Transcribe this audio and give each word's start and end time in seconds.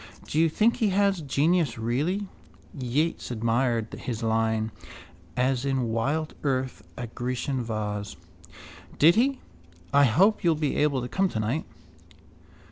Do 0.25 0.39
you 0.39 0.49
think 0.49 0.77
he 0.77 0.89
has 0.89 1.21
genius 1.21 1.77
really? 1.77 2.27
Yeats 2.73 3.29
admired 3.29 3.93
his 3.93 4.23
line: 4.23 4.71
As 5.37 5.63
in 5.63 5.89
wild 5.89 6.33
earth 6.41 6.81
a 6.97 7.05
Grecian 7.05 7.61
vase. 7.63 8.15
Did 8.97 9.13
he? 9.13 9.41
I 9.93 10.05
hope 10.05 10.43
you'll 10.43 10.55
be 10.55 10.77
able 10.77 11.03
to 11.03 11.07
come 11.07 11.29
tonight. 11.29 11.65